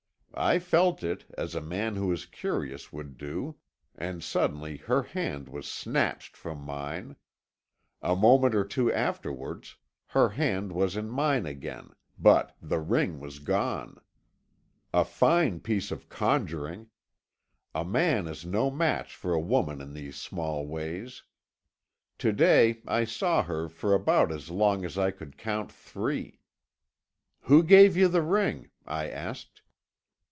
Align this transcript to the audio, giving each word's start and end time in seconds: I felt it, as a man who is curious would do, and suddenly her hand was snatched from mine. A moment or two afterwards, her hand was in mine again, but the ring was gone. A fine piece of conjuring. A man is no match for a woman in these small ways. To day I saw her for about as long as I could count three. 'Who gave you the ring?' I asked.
I 0.33 0.57
felt 0.59 1.03
it, 1.03 1.25
as 1.37 1.53
a 1.53 1.61
man 1.61 1.97
who 1.97 2.09
is 2.11 2.25
curious 2.25 2.91
would 2.91 3.17
do, 3.17 3.57
and 3.95 4.23
suddenly 4.23 4.77
her 4.77 5.03
hand 5.03 5.49
was 5.49 5.67
snatched 5.67 6.37
from 6.37 6.59
mine. 6.61 7.17
A 8.01 8.15
moment 8.15 8.55
or 8.55 8.63
two 8.63 8.91
afterwards, 8.91 9.75
her 10.07 10.29
hand 10.29 10.71
was 10.71 10.95
in 10.95 11.09
mine 11.09 11.45
again, 11.45 11.91
but 12.17 12.55
the 12.61 12.79
ring 12.79 13.19
was 13.19 13.37
gone. 13.37 13.99
A 14.93 15.03
fine 15.03 15.59
piece 15.59 15.91
of 15.91 16.07
conjuring. 16.09 16.87
A 17.75 17.83
man 17.83 18.25
is 18.25 18.45
no 18.45 18.71
match 18.71 19.13
for 19.15 19.33
a 19.33 19.39
woman 19.39 19.81
in 19.81 19.93
these 19.93 20.15
small 20.15 20.65
ways. 20.65 21.23
To 22.19 22.31
day 22.31 22.81
I 22.87 23.03
saw 23.03 23.43
her 23.43 23.67
for 23.67 23.93
about 23.93 24.31
as 24.31 24.49
long 24.49 24.85
as 24.85 24.97
I 24.97 25.11
could 25.11 25.37
count 25.37 25.71
three. 25.71 26.39
'Who 27.41 27.63
gave 27.63 27.95
you 27.97 28.07
the 28.07 28.23
ring?' 28.23 28.71
I 28.87 29.09
asked. 29.09 29.61